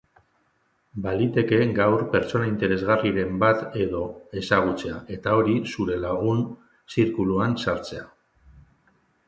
Baliteke 1.01 1.59
gaur 1.79 2.05
pertsona 2.15 2.47
interesgarriren 2.51 3.37
bat 3.43 3.77
edo 3.85 4.01
ezagutzea 4.43 4.97
eta 5.19 5.37
hori 5.43 5.61
zure 5.75 6.01
lagun 6.07 6.45
zirkuluan 6.97 7.57
sartzea. 7.67 8.07